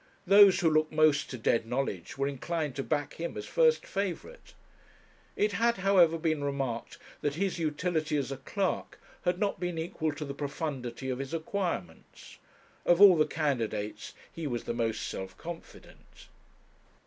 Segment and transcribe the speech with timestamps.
[0.25, 4.55] Those who looked most to dead knowledge were inclined to back him as first favourite.
[5.35, 10.11] It had, however, been remarked, that his utility as a clerk had not been equal
[10.13, 12.39] to the profundity of his acquirements.
[12.83, 16.29] Of all the candidates he was the most self confident.